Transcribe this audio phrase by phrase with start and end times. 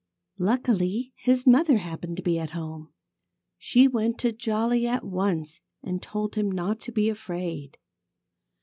[0.39, 2.91] Luckily, his mother happened to be at home.
[3.59, 7.77] She went to Jolly at once and told him not to be afraid.